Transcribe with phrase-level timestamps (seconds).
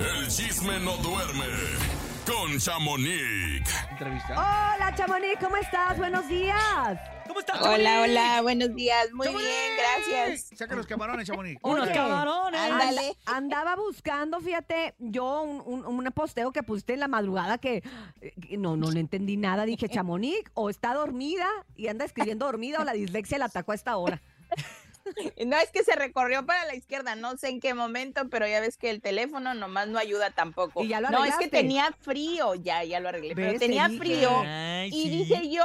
[0.00, 1.44] El chisme no duerme
[2.26, 3.70] con Chamonix.
[4.30, 5.96] Hola, Chamonix, ¿cómo estás?
[5.98, 6.98] Buenos días.
[7.26, 8.10] ¿Cómo estás, Hola, Chamonix?
[8.10, 9.12] hola, buenos días.
[9.12, 9.46] Muy ¡Chamonix!
[9.48, 9.72] bien,
[10.08, 10.50] gracias.
[10.58, 11.60] Saca los camarones, Chamonix.
[11.62, 12.60] Unos camarones.
[12.60, 13.16] Ándale.
[13.26, 17.82] Andaba buscando, fíjate, yo un, un- un posteo que pusiste en la madrugada que
[18.40, 19.64] que no, no le entendí nada.
[19.66, 21.46] Dije, Chamonix, o está dormida
[21.76, 24.20] y anda escribiendo dormida o la dislexia la atacó a esta hora.
[25.46, 28.60] No es que se recorrió para la izquierda, no sé en qué momento, pero ya
[28.60, 30.82] ves que el teléfono nomás no ayuda tampoco.
[30.82, 34.30] ¿Y ya lo no, es que tenía frío, ya, ya lo arreglé, pero tenía frío.
[34.44, 35.08] Ay, Y sí.
[35.10, 35.64] dije yo,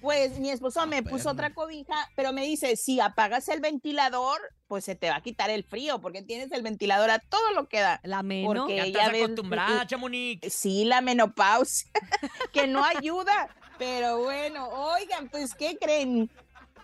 [0.00, 4.84] pues mi esposo me puso otra cobija, pero me dice, si apagas el ventilador, pues
[4.84, 7.80] se te va a quitar el frío, porque tienes el ventilador a todo lo que
[7.80, 8.00] da.
[8.02, 8.54] La menos.
[8.54, 10.52] Porque- Ya ya estás ves, acostumbrada, Chamonix.
[10.52, 11.88] Sí, la menopausia,
[12.52, 13.48] que no ayuda.
[13.78, 16.30] Pero bueno, oigan, pues, ¿qué creen?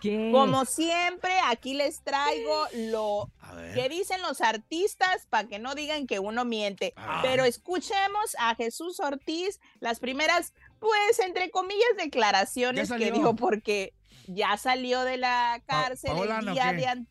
[0.01, 0.29] ¿Qué?
[0.33, 3.29] Como siempre, aquí les traigo lo
[3.75, 6.93] que dicen los artistas para que no digan que uno miente.
[6.95, 7.19] Ah.
[7.21, 13.93] Pero escuchemos a Jesús Ortiz las primeras, pues, entre comillas, declaraciones que dijo porque
[14.27, 17.07] ya salió de la Pa- cárcel ¿Paola, el día de an-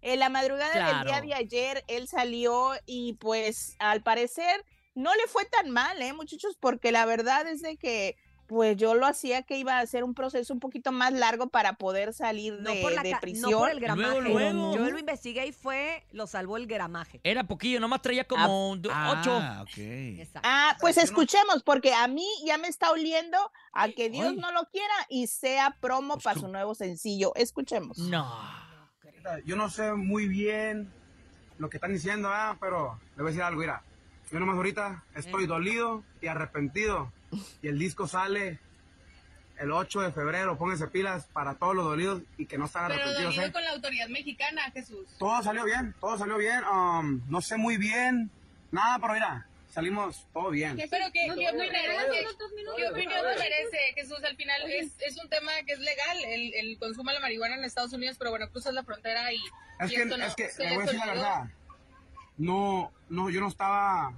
[0.00, 5.26] en la madrugada del día de ayer él salió y pues al parecer no le
[5.28, 6.56] fue tan mal, ¿eh, muchachos?
[6.58, 8.16] Porque la verdad es de que
[8.52, 11.72] pues yo lo hacía que iba a ser un proceso un poquito más largo para
[11.72, 13.52] poder salir no de, por, la de no prisión.
[13.52, 14.20] por el gramaje.
[14.20, 14.74] Luego, luego.
[14.76, 17.18] Yo lo investigué y fue, lo salvó el gramaje.
[17.24, 19.38] Era poquillo, nomás traía como do- ocho.
[19.40, 19.78] Ah, ok.
[19.78, 20.46] Exacto.
[20.50, 23.38] Ah, pues escuchemos, porque a mí ya me está oliendo
[23.72, 24.36] a que Dios Ay.
[24.36, 27.32] no lo quiera y sea promo Pues para su nuevo sencillo.
[27.34, 27.96] Escuchemos.
[27.96, 28.30] No.
[29.46, 30.92] Yo no sé muy bien
[31.58, 33.82] lo que están diciendo, ah, pero le voy a decir algo, mira.
[34.30, 37.12] Yo nomás ahorita estoy dolido y arrepentido.
[37.62, 38.58] Y el disco sale
[39.58, 40.58] el 8 de febrero.
[40.58, 43.34] Pónganse pilas para todos los dolidos y que no están Pero arrepentidos.
[43.36, 43.52] dolido ¿eh?
[43.52, 45.06] con la autoridad mexicana, Jesús.
[45.18, 46.62] Todo salió bien, todo salió bien.
[46.64, 48.30] um, no sé muy bien
[48.70, 50.76] nada, pero mira, salimos todo bien.
[50.76, 51.70] Pero ¿qué, qué opinión, qué-
[52.76, 54.22] qué opinión te merece, Jesús?
[54.24, 57.56] Al final es, es un tema que es legal, el, el consumo de la marihuana
[57.56, 59.36] en Estados Unidos, pero bueno, cruzas la frontera y...
[59.80, 61.44] Es y que, esto no- es que, le voy a decir la verdad.
[62.38, 64.12] No, no, yo no estaba.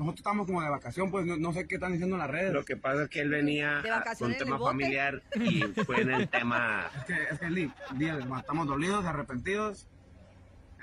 [0.00, 2.54] Nosotros estábamos como de vacación, pues no, no sé qué están diciendo en las redes.
[2.54, 3.82] Lo que pasa es que él venía
[4.18, 6.90] con en tema el familiar y fue en el tema.
[6.96, 9.86] Es que, es que Lee, día, estamos dolidos, arrepentidos.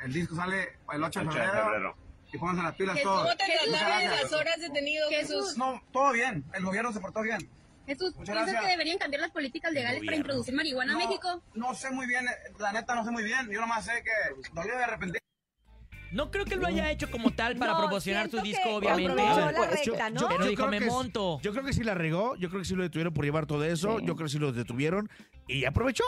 [0.04, 1.66] El disco sale el 8 de 8 de febrero.
[1.66, 1.96] febrero.
[2.32, 3.24] Y pónganse las pilas Jesús, todos.
[3.24, 4.24] ¿cómo te Muchas trataron gracias.
[4.32, 5.58] las horas detenido, Jesús?
[5.58, 6.46] No, todo bien.
[6.54, 7.50] El gobierno se portó bien.
[7.88, 11.42] Jesús, ¿piensas que deberían cambiar las políticas legales para introducir marihuana No, a México?
[11.56, 13.50] No sé muy bien, eh, la neta no sé muy bien.
[13.50, 15.27] Yo nomás sé que dolido y arrepentido.
[16.12, 18.88] No creo que lo haya hecho como tal para No, promocionar su siento disco, que
[18.88, 19.22] obviamente.
[19.22, 20.22] aprovechó la Pues, recta, yo- ¿no?
[20.22, 21.40] yo- Pero yo dijo, creo me que es- monto.
[21.42, 23.64] Yo creo que sí la regó, yo creo que sí lo detuvieron por llevar todo
[23.64, 24.06] eso, Sí.
[24.06, 25.10] yo creo que sí lo detuvieron
[25.48, 26.04] y aprovechó.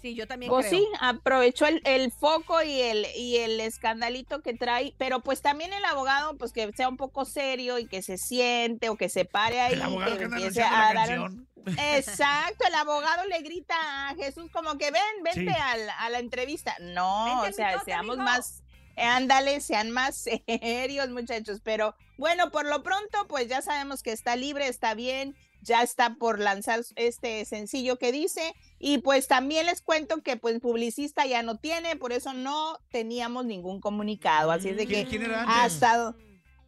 [0.00, 0.80] Sí, yo también Pues creo.
[0.80, 5.72] sí, aprovechó el, el foco y el, y el escandalito que trae, pero pues también
[5.72, 9.24] el abogado, pues que sea un poco serio y que se siente o que se
[9.24, 9.74] pare ahí.
[9.74, 11.48] El abogado que que anda empiece anunciando a la dar- canción.
[11.96, 15.56] Exacto, el abogado le grita a Jesús como que ven, vente Sí.
[15.60, 16.74] al- a la entrevista.
[16.80, 18.24] No, Vente a o mi sea, toque, seamos mijo.
[18.28, 18.62] más,
[18.96, 20.16] ándale, sean más
[20.46, 21.60] serios, muchachos.
[21.62, 26.14] Pero bueno, por lo pronto, pues ya sabemos que está libre, está bien, ya está
[26.16, 28.54] por lanzar este sencillo que dice.
[28.78, 33.44] Y pues también les cuento que pues publicista ya no tiene, por eso no teníamos
[33.46, 34.50] ningún comunicado.
[34.50, 35.56] Así es de que ¿Quién, quién era antes?
[35.56, 36.14] hasta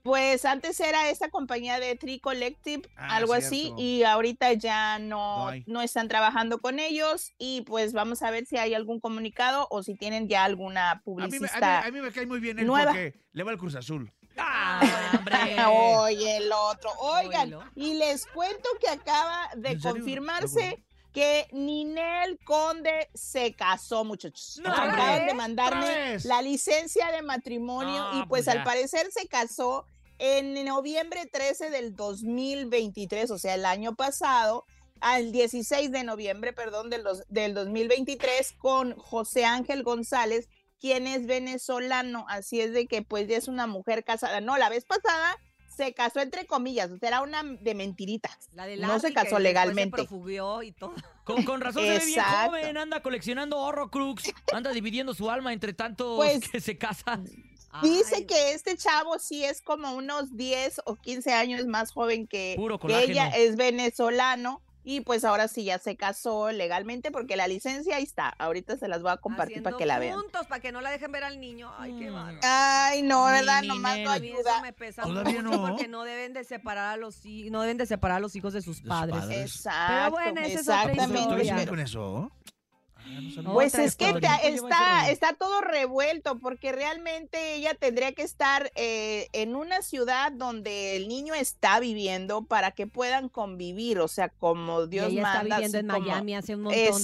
[0.05, 5.51] pues antes era esta compañía de Tree Collective, Ah, algo así, y ahorita ya no,
[5.51, 9.67] No no están trabajando con ellos y pues vamos a ver si hay algún comunicado
[9.71, 11.81] o si tienen ya alguna A mí, me, a, mí, publicista.
[11.81, 12.93] a mí me cae muy bien él nueva.
[12.93, 14.13] porque le va el Cruz Azul.
[14.37, 14.83] ¡Ah,
[15.17, 15.35] hombre!
[15.69, 16.91] Oye, el otro.
[16.99, 17.65] Oigan, Oílo.
[17.75, 24.61] y les cuento que acaba de confirmarse que Ninel Conde se casó, muchachos.
[24.63, 29.11] No, Acaban de ¿Otra mandarme la licencia de matrimonio Ah, y pues, pues al parecer
[29.13, 29.87] se casó
[30.19, 34.67] en noviembre 13 del 2023, o sea, el año pasado,
[35.01, 40.49] al 16 de noviembre, perdón, del, dos- del 2023 con José Ángel González,
[40.81, 44.41] quien es venezolano, así es de que pues ya es una mujer casada.
[44.41, 45.37] No, la vez pasada
[45.75, 48.51] se casó entre comillas, o sea, era una de mentiritas.
[48.53, 50.03] La de no se casó legalmente.
[50.03, 50.95] Se profugió y todo.
[51.25, 52.51] Con, con razón se ve bien Exacto.
[52.51, 57.25] joven, anda coleccionando Horrocrux, anda dividiendo su alma entre tantos Pues, que se casan.
[57.83, 62.27] Dice Ay, que este chavo sí es como unos 10 o 15 años más joven
[62.29, 67.37] que, Puro que ella, es venezolano y pues ahora sí ya se casó legalmente porque
[67.37, 68.29] la licencia ahí está.
[68.29, 70.21] Ahorita se las voy a compartir para que la vean.
[70.21, 71.73] puntos para que no la dejen ver al niño.
[71.79, 72.15] Ay, qué Mm.
[72.15, 72.39] bárbaro.
[72.43, 73.63] Ay, no, ¿verdad?
[73.63, 74.09] ni Nomás no Nel.
[74.09, 74.61] A mí eso ayuda.
[74.63, 75.67] me pesa Todavía mucho no.
[75.69, 78.63] porque no deben de separar a los no deben de separar a los hijos de
[78.63, 79.17] sus padres.
[79.17, 79.39] padres.
[79.57, 81.15] Exacto, Pero bueno, esa es otra exactamente.
[81.15, 81.37] ¿Tú historia.
[81.37, 82.31] ves bien pero- con eso?
[83.53, 84.09] Pues Otra es que
[84.45, 90.97] está, está todo revuelto porque realmente ella tendría que estar eh, en una ciudad donde
[90.97, 95.39] el niño está viviendo para que puedan convivir, o sea, como Y Dios ella está
[95.41, 95.57] manda.
[95.57, 96.99] viviendo así en como- Miami hace un montón de tiempo.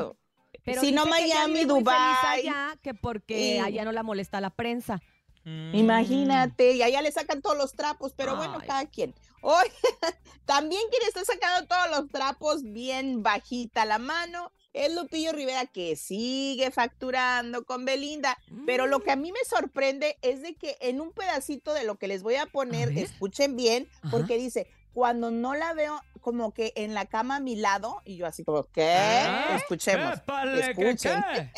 [0.00, 0.16] Exacto.
[0.64, 1.10] Pero Si no, ella
[1.46, 2.40] Miami, Dubái.
[2.46, 5.00] allá, que porque Y- allá no la molesta la prensa.
[5.44, 5.74] Mm.
[5.74, 9.12] Imagínate, y allá le sacan todos los trapos, pero bueno, cada quien.
[9.40, 9.66] Hoy
[10.44, 15.96] también quien está sacando todos los trapos bien bajita la mano es Lupillo Rivera que
[15.96, 21.00] sigue facturando con Belinda, pero lo que a mí me sorprende es de que en
[21.00, 24.10] un pedacito de lo que les voy a poner, escuchen bien, Ajá.
[24.10, 28.16] porque dice, cuando no la veo como que en la cama a mi lado, y
[28.16, 28.94] yo así como, ¿qué?
[28.94, 30.18] Ah, Escuchemos.
[30.18, 31.50] épale, ¿qué, escuchen.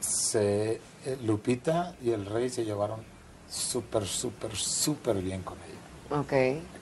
[0.00, 3.04] se, eh, Lupita y el rey se llevaron
[3.48, 6.20] súper, súper, súper bien con ella.
[6.20, 6.32] Ok,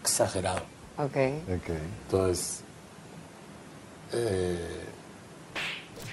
[0.01, 0.63] Exagerado.
[0.99, 1.17] ok.
[1.17, 2.61] Entonces,
[4.13, 4.76] eh,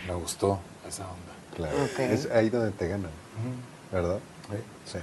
[0.07, 1.33] me gustó esa onda.
[1.55, 1.77] Claro.
[1.97, 3.11] Es ahí donde te ganan,
[3.91, 4.19] ¿verdad?
[4.85, 4.97] Sí.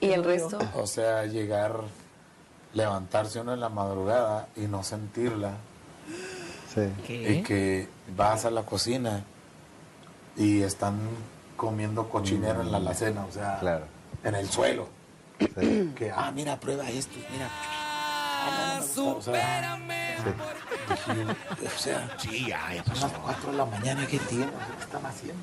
[0.00, 0.58] ¿Y el resto?
[0.74, 1.80] O sea, llegar,
[2.72, 5.52] levantarse uno en la madrugada y no sentirla.
[6.74, 6.90] Sí.
[7.08, 9.24] Y que vas a la cocina
[10.36, 10.98] y están
[11.56, 13.84] comiendo cochinero en la alacena, o sea, Claro.
[14.24, 14.88] en el suelo.
[15.38, 15.92] Sí.
[15.96, 17.48] Que, ah, mira, prueba esto, mira.
[18.46, 19.76] Ah, no, no me gusta, o sea,
[21.60, 23.06] dije, o sea, Sí, ya, ya son pasó.
[23.08, 24.50] las 4 de la mañana, ¿qué tienen?
[24.50, 25.42] ¿Qué están haciendo?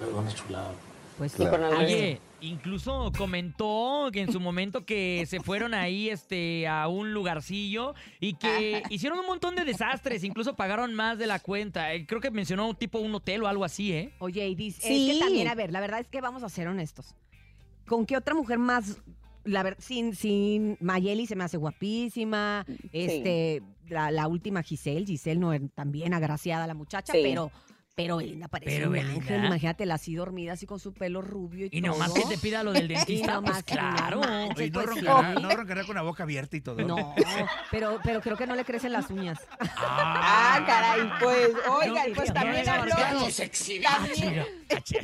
[0.00, 0.72] O sea, una chulada.
[1.18, 1.38] Pues sí.
[1.38, 1.78] Claro.
[1.78, 7.94] Oye, incluso comentó que en su momento que se fueron ahí este a un lugarcillo
[8.20, 11.92] y que hicieron un montón de desastres, incluso pagaron más de la cuenta.
[11.92, 14.12] Eh, Creo que mencionó tipo un hotel o algo así, ¿eh?
[14.20, 15.12] Oye, y dice, es Sí.
[15.12, 17.14] que también, a ver, la verdad es que vamos a ser honestos.
[17.86, 18.96] ¿Con qué otra mujer más,
[19.44, 25.40] la ver, sin, sin Mayeli se me hace guapísima, este, la, la última Giselle, Giselle
[25.40, 27.20] no es también agraciada la muchacha, Sí.
[27.22, 27.50] pero,
[27.96, 29.14] pero Belinda parece Pero un Belinda.
[29.14, 32.28] ángel, imagínate, la así dormida, así con su pelo rubio y, Y nomás todo.
[32.28, 34.20] que te pida lo del dentista, nomás pues no claro.
[34.20, 34.72] manches.
[34.72, 35.00] No Pues sí.
[35.06, 36.76] roncará, no roncará con la boca abierta y todo.
[36.82, 37.14] No,
[37.70, 39.38] pero, pero creo que no le crecen las uñas.
[39.58, 41.48] Ah, caray, pues,
[41.82, 42.94] oigan, No, pues no, también no, habló.
[42.94, 43.28] no,
[43.80, 44.44] También,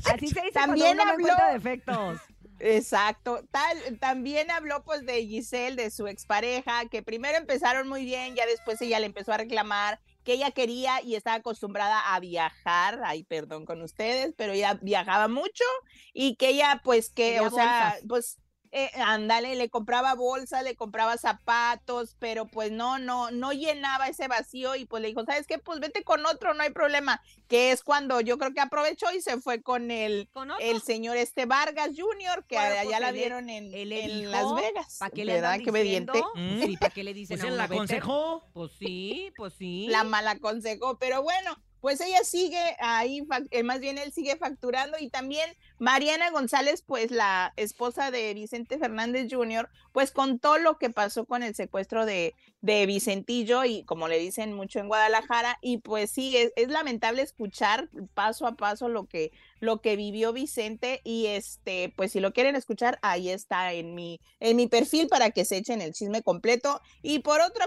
[0.05, 2.21] Así se dice También cuando uno no habló- encuentra defectos.
[2.59, 3.45] Exacto.
[3.51, 8.47] Tal, también habló pues de Giselle, de su expareja, que primero empezaron muy bien, ya
[8.47, 13.23] después ella le empezó a reclamar que ella quería y estaba acostumbrada a viajar, ay,
[13.23, 15.65] perdón con ustedes, pero ella viajaba mucho
[16.13, 18.05] y que ella pues que, Quería o sea, bolsas.
[18.09, 18.39] pues
[18.79, 24.29] eh, ándale, le compraba bolsas, le compraba zapatos, pero pues no, no, no llenaba ese
[24.29, 25.59] vacío y pues le dijo, ¿sabes qué?
[25.59, 29.23] Pues vete con otro, no hay problema, que es cuando yo creo que aprovechó y
[29.23, 33.13] se fue con el, ¿Con el señor este Vargas Jr., que Bueno, allá pues la
[33.13, 34.97] vieron en, Las Vegas.
[34.99, 35.59] ¿Para qué le ¿Verdad?
[35.65, 36.13] Qué obediente.
[36.13, 36.67] diciendo?
[36.67, 38.45] Sí, ¿para qué le dicen Pues a él uno, la aconsejó.
[38.53, 39.87] Pues sí, pues sí.
[39.89, 41.57] La mal aconsejó, pero bueno,
[41.87, 45.49] pues ella sigue ahí, eh, más bien él sigue facturando y también
[45.79, 51.45] Mariana González, pues la esposa de Vicente Fernández Jr., pues contó lo que pasó con
[51.45, 56.37] el secuestro de, de Vicentillo y como le dicen mucho en Guadalajara y pues sí,
[56.37, 59.31] es, es lamentable escuchar paso a paso lo que,
[59.61, 64.21] lo que vivió Vicente y este, pues si lo quieren escuchar, ahí está en mi,
[64.41, 67.65] en mi perfil para que se echen el chisme completo y por otro,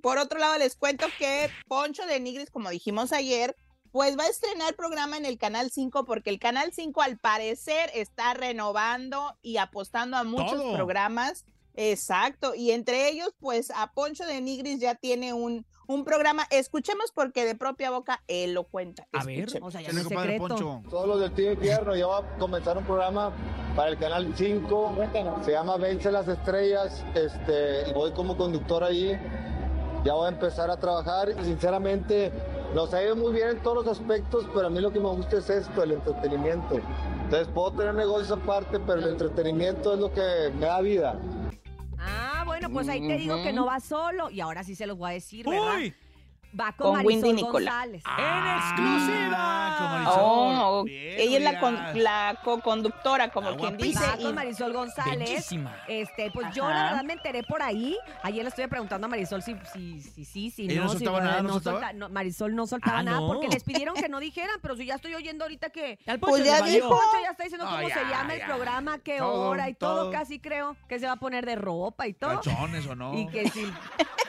[0.00, 3.56] por otro lado les cuento que Poncho de Nigris, como dijimos ayer,
[3.92, 7.90] pues va a estrenar programa en el Canal 5 porque el Canal 5 al parecer
[7.94, 10.74] está renovando y apostando a muchos Todo.
[10.74, 11.44] programas.
[11.74, 16.46] Exacto, y entre ellos, pues a Poncho de Nigris ya tiene un, un programa.
[16.50, 19.06] Escuchemos porque de propia boca él lo cuenta.
[19.12, 19.68] A ver, Escuchemos.
[19.68, 20.56] O sea, ya Chale, no es compadre secreto.
[20.56, 20.90] Poncho.
[20.90, 23.32] Todos los del Team Infierno, ya va a comenzar un programa
[23.76, 24.94] para el canal 5,
[25.44, 29.12] se llama Vence las Estrellas, este, y voy como conductor allí,
[30.04, 32.32] ya voy a empezar a trabajar, sinceramente
[32.74, 35.08] nos ha ido muy bien en todos los aspectos, pero a mí lo que me
[35.08, 36.80] gusta es esto, el entretenimiento.
[37.24, 41.18] Entonces puedo tener negocios aparte, pero el entretenimiento es lo que me da vida.
[42.60, 44.30] Bueno, pues ahí te digo que no va solo.
[44.30, 45.76] Y ahora sí se los voy a decir, ¿verdad?
[45.76, 45.94] ¡Uy!
[46.58, 47.70] Va con, Con Marisol Wendy Nicola.
[47.70, 48.02] González.
[48.18, 49.36] ¡En exclusiva!
[49.38, 50.22] Ah, con Marisol.
[50.24, 51.60] Oh, Bien, ella es la, oiga.
[51.60, 54.00] con- la co-conductora, como Ah, quien dice.
[54.04, 55.28] Va y- con Marisol González.
[55.30, 55.76] Bellísima.
[55.86, 57.96] Este, pues yo la verdad me enteré por ahí.
[58.22, 61.42] Ayer le estuve preguntando a Marisol si sí, si, si, si, ¿Ella no si, nada,
[61.42, 61.92] no solta- soltaba?
[61.92, 63.26] no, Marisol no soltaba Ah, nada no.
[63.28, 66.62] porque les pidieron que no dijeran, pero si ya estoy oyendo ahorita que Pues ya
[66.62, 66.88] dijo.
[66.88, 70.02] Poncho ya está diciendo cómo ya, se llama el programa, qué Todo, hora y todo,
[70.02, 70.10] todo.
[70.12, 72.40] casi creo que se va a poner de ropa y todo.
[72.40, 73.14] Calzones o no.
[73.20, 73.70] Y que sí.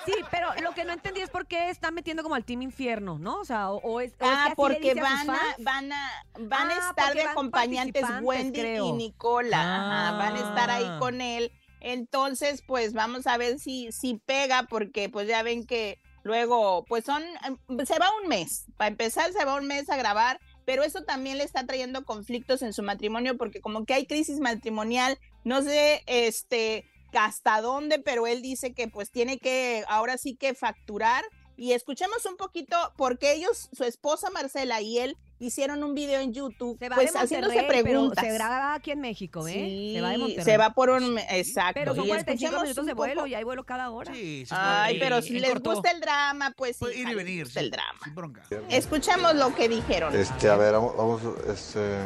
[0.04, 3.18] Sí, pero lo que no entendí es por qué están metiendo como al Team Infierno,
[3.20, 3.40] ¿no?
[3.40, 5.30] O sea, o, o es, o es que Ah, así le porque dice a van
[5.30, 5.56] a, fans.
[5.60, 8.88] van a, van a Ah, estar de van acompañantes Wendy creo.
[8.88, 9.60] y Nicola.
[9.62, 10.98] Ajá, van a estar ahí Ah.
[11.00, 11.52] con él.
[11.80, 17.04] Entonces, pues vamos a ver si, si pega, porque pues ya ven que Luego, pues
[17.04, 18.66] son, em, se va un mes.
[18.78, 22.62] Para empezar, se va un mes a grabar, pero eso también le está trayendo conflictos
[22.62, 28.28] en su matrimonio porque como que hay crisis matrimonial, no sé, este, hasta dónde, pero
[28.28, 31.24] él dice que pues tiene que, ahora sí que facturar.
[31.58, 36.34] Y escuchemos un poquito porque ellos, su esposa Marcela y él hicieron un video en
[36.34, 38.24] YouTube, Se va pues de haciéndose preguntas.
[38.24, 39.54] se graba aquí en México, ¿eh?
[39.54, 40.46] Sí, se va de Monterrey.
[40.46, 41.74] se va por un, exacto.
[41.80, 44.14] Pero son y 45 escuchemos minutos de poco- vuelo y hay vuelo cada hora.
[44.14, 46.80] Sí, sí, Ay, pero si les gusta el drama, pues sí.
[46.86, 47.44] Puede ir y venir.
[47.46, 48.00] gusta sí, el drama.
[48.04, 48.44] sin bronca.
[48.70, 50.16] Escuchemos lo que dijeron.
[50.16, 51.98] Este, a ver, vamos, vamos, este,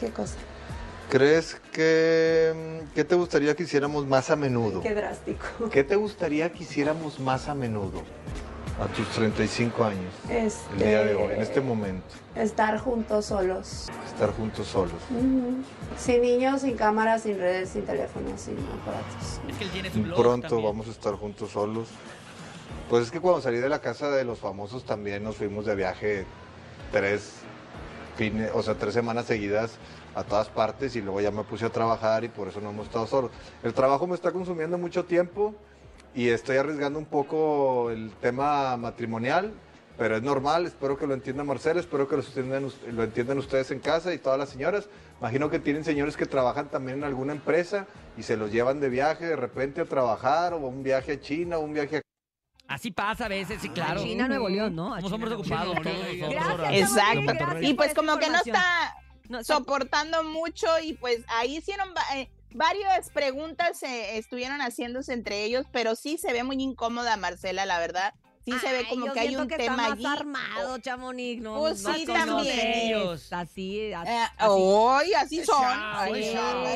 [0.00, 0.34] ¿Qué cosa?
[1.10, 4.80] ¿crees que, que te gustaría que hiciéramos más a menudo?
[4.80, 5.44] Qué drástico.
[5.70, 8.02] ¿Qué te gustaría que hiciéramos más a menudo
[8.80, 10.12] a tus 35 años?
[10.28, 13.88] Este, El día de hoy, en este momento, Estar juntos solos.
[14.06, 14.94] estar juntos solos.
[15.96, 19.40] Sin niños, sin cámaras, sin redes, sin teléfonos, sin aparatos.
[19.48, 20.66] Es que él tiene su blog Pronto también.
[20.66, 21.88] vamos a estar juntos solos.
[22.90, 25.74] Pues es que cuando salí de la casa de los famosos también nos fuimos de
[25.74, 26.26] viaje
[26.92, 27.34] tres
[28.16, 29.78] fines, o sea, tres semanas seguidas
[30.14, 32.86] a todas partes y luego ya me puse a trabajar y por eso no hemos
[32.86, 33.30] estado solos.
[33.62, 35.54] El trabajo me está consumiendo mucho tiempo
[36.14, 39.52] y estoy arriesgando un poco el tema matrimonial,
[39.98, 43.70] pero es normal, espero que lo entienda Marcelo, espero que lo entiendan, lo entiendan ustedes
[43.70, 44.88] en casa y todas las señoras.
[45.20, 48.88] Imagino que tienen señores que trabajan también en alguna empresa y se los llevan de
[48.88, 52.00] viaje de repente a trabajar o un viaje a China o un viaje a
[52.66, 54.02] Así pasa a veces, sí, claro.
[54.02, 54.94] China, Nuevo León, ¿no?
[54.94, 55.94] A Somos ocupados nosotros.
[56.30, 57.60] Gracias, Exacto.
[57.60, 58.94] Y pues como que no está
[59.28, 65.66] No, soportando mucho y pues ahí hicieron eh, varias preguntas eh, estuvieron haciéndose entre ellos,
[65.72, 68.14] pero sí se ve muy incómoda Marcela, la verdad.
[68.46, 70.02] Sí se ve como que hay un que tema está allí.
[70.02, 71.60] más armado, Chamonix, ¿no?
[71.60, 72.54] Pues Más sí, también.
[72.54, 74.10] serios, Así, así.
[74.10, 74.46] Eh, así.
[74.46, 75.62] hoy así Es son.
[75.64, 76.14] show,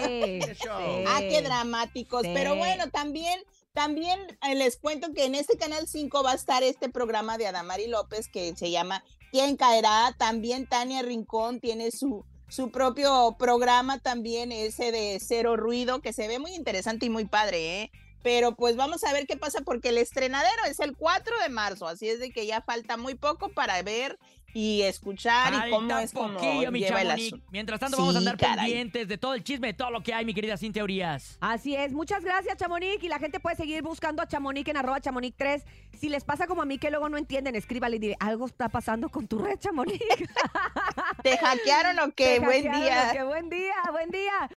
[0.07, 1.05] Sí, sí.
[1.07, 2.23] Ah, qué dramáticos.
[2.23, 2.31] Sí.
[2.33, 3.39] Pero bueno, también,
[3.75, 4.19] también
[4.49, 7.87] eh, les cuento que en este canal 5 va a estar este programa de Adamari
[7.87, 10.15] López que se llama ¿Quién caerá?
[10.19, 16.29] También Tania Rincón tiene su, su propio programa también, ese de Cero Ruido, que se
[16.29, 17.91] ve muy interesante y muy padre, ¿eh?
[18.23, 21.87] Pero pues vamos a ver qué pasa porque el estrenadero es el 4 de marzo,
[21.87, 24.19] así es de que ya falta muy poco para ver
[24.55, 27.47] y escuchar y cómo Falta es como poquillo, mi lleva el asunto.
[27.53, 28.67] Mientras tanto, vamos a andar caray.
[28.67, 31.37] pendientes de todo el chisme, de todo lo que hay, mi querida Cintia Urias.
[31.41, 35.01] Así es, muchas gracias Chamonix y la gente puede seguir buscando a Chamonix en arroba
[35.01, 35.65] Chamonix 3.
[35.99, 38.69] Si les pasa como a mí que luego no entienden, escríbale y dile, algo está
[38.69, 39.99] pasando con tu red Chamonix.
[41.29, 42.41] ¿Te hackearon o qué?
[42.41, 43.25] Buen día.
[43.25, 44.33] buen día, buen día.